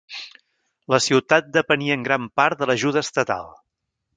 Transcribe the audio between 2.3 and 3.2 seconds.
part de l'ajuda